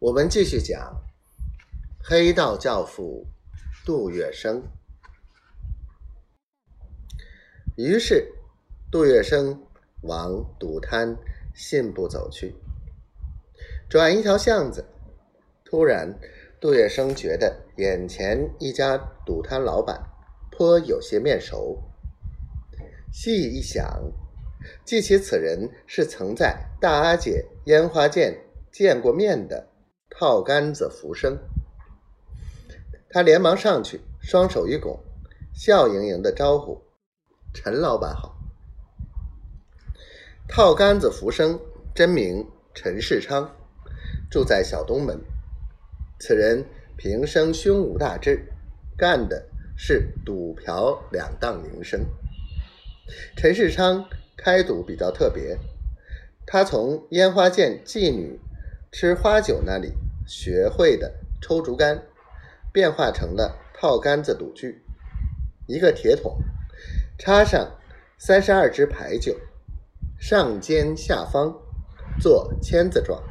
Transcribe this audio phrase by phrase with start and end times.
[0.00, 0.98] 我们继续讲
[2.02, 3.26] 黑道教父
[3.84, 4.62] 杜月笙。
[7.76, 8.32] 于是，
[8.90, 9.58] 杜月笙
[10.00, 11.14] 往赌摊
[11.54, 12.54] 信步走去。
[13.90, 14.86] 转一条巷子，
[15.66, 16.18] 突然，
[16.58, 18.96] 杜月笙觉得眼前一家
[19.26, 20.02] 赌摊老板
[20.50, 21.78] 颇有些面熟。
[23.12, 24.10] 细一想，
[24.82, 29.66] 记起此人是曾在大阿姐烟花店见过面的。
[30.20, 31.38] 套杆子浮生，
[33.08, 35.02] 他连忙上去，双手一拱，
[35.54, 36.82] 笑盈盈的招呼
[37.54, 38.36] ：“陈老板好。”
[40.46, 41.58] 套杆子浮生
[41.94, 43.56] 真名陈世昌，
[44.30, 45.18] 住在小东门。
[46.18, 46.66] 此人
[46.98, 48.46] 平生胸无大志，
[48.98, 52.04] 干的是赌嫖两档营生。
[53.38, 54.04] 陈世昌
[54.36, 55.56] 开赌比较特别，
[56.46, 58.38] 他从烟花见妓女
[58.92, 59.94] 吃花酒那里。
[60.26, 62.02] 学会的抽竹竿，
[62.72, 64.82] 变化成了套杆子赌具。
[65.66, 66.38] 一个铁桶，
[67.18, 67.78] 插上
[68.18, 69.36] 三十二支牌九，
[70.18, 71.56] 上尖下方
[72.20, 73.22] 做签子状，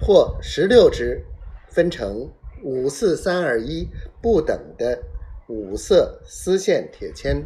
[0.00, 1.24] 或十六支
[1.68, 3.88] 分成五四三二一
[4.20, 5.02] 不等的
[5.48, 7.44] 五色丝线铁签。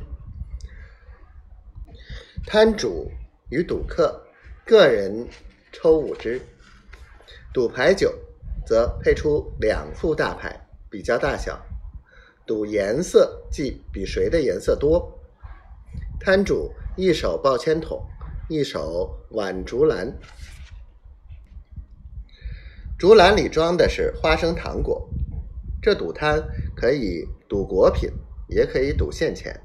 [2.47, 3.11] 摊主
[3.48, 4.23] 与赌客
[4.65, 5.27] 个人
[5.73, 6.41] 抽五支。
[7.57, 8.12] 赌牌九，
[8.67, 11.55] 则配出两副大牌，比较大小；
[12.47, 15.19] 赌颜色，即比谁的颜色多。
[16.21, 18.05] 摊主一手抱铅筒，
[18.51, 20.15] 一手挽竹篮，
[22.98, 25.09] 竹篮里装的是花生糖果。
[25.81, 28.11] 这赌摊可以赌果品，
[28.48, 29.59] 也可以赌现钱。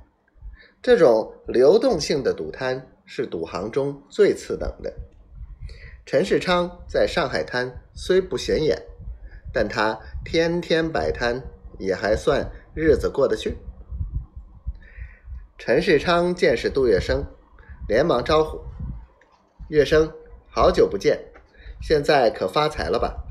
[0.81, 4.93] 这种流动性的赌摊是赌行中最次等的。
[6.05, 8.81] 陈世昌在上海滩虽不显眼，
[9.53, 11.41] 但他天天摆摊，
[11.77, 13.57] 也还算日子过得去。
[15.57, 17.23] 陈世昌见是杜月笙，
[17.87, 18.59] 连忙招呼
[19.69, 20.11] ：“月笙，
[20.49, 21.23] 好久不见，
[21.81, 23.23] 现在可发财了吧？”“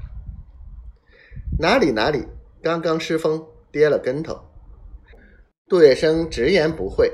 [1.59, 2.27] 哪里哪里，
[2.62, 4.41] 刚刚失风跌了跟头。”
[5.69, 7.12] 杜月笙直言不讳，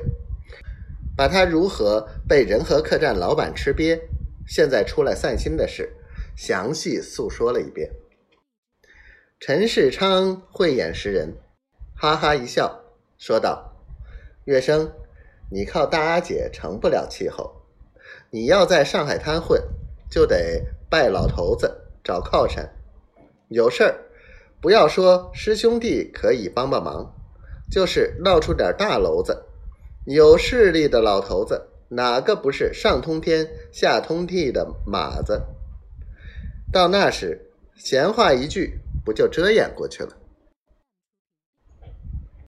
[1.16, 3.98] 把他如何被仁和客栈老板吃瘪。
[4.46, 5.92] 现在出来散心的事，
[6.36, 7.90] 详细诉说了一遍。
[9.40, 11.34] 陈世昌慧眼识人，
[11.94, 12.84] 哈哈一笑，
[13.18, 13.76] 说道
[14.46, 14.90] ：“月笙，
[15.50, 17.62] 你靠大阿姐成不了气候，
[18.30, 19.62] 你要在上海滩混，
[20.10, 22.72] 就得拜老头子，找靠山。
[23.48, 23.94] 有事儿，
[24.60, 27.14] 不要说师兄弟可以帮帮忙，
[27.70, 29.44] 就是闹出点大娄子，
[30.06, 35.42] 有势力的老头子。”哪个不是上通天下通地的马子？
[36.72, 40.10] 到那时，闲话一句，不就遮掩过去了？